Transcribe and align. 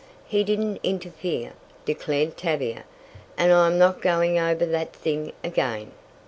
"He 0.25 0.43
didn't 0.43 0.79
interfere," 0.81 1.53
declared 1.85 2.35
Tavia, 2.35 2.85
"and 3.37 3.51
I 3.53 3.67
am 3.67 3.77
not 3.77 4.01
going 4.01 4.39
over 4.39 4.65
that 4.65 4.93
thing 4.95 5.31
again." 5.43 5.91